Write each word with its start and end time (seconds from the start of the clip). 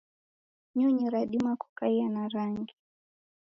nyonyi 0.75 1.05
radima 1.13 1.51
kukaia 1.61 2.09
na 2.09 2.27
rangi 2.33 2.75